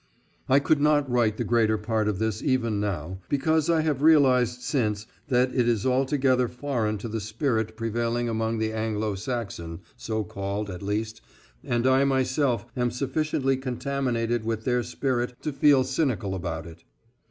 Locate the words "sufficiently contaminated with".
12.89-14.63